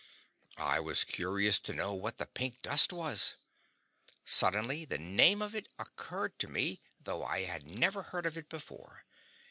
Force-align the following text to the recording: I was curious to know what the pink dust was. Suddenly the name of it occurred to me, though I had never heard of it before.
I 0.57 0.79
was 0.79 1.03
curious 1.03 1.59
to 1.59 1.73
know 1.73 1.93
what 1.93 2.17
the 2.17 2.25
pink 2.25 2.63
dust 2.63 2.91
was. 2.91 3.35
Suddenly 4.25 4.83
the 4.83 4.97
name 4.97 5.43
of 5.43 5.53
it 5.53 5.67
occurred 5.77 6.39
to 6.39 6.47
me, 6.47 6.81
though 6.99 7.23
I 7.23 7.43
had 7.43 7.67
never 7.67 8.01
heard 8.01 8.25
of 8.25 8.35
it 8.35 8.49
before. 8.49 9.05